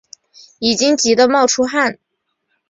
[0.57, 1.99] 已经急的冒出汗